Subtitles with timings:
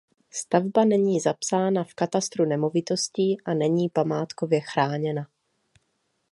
[0.29, 5.29] Stavba není zapsána v katastru nemovitostí a není památkově chráněna.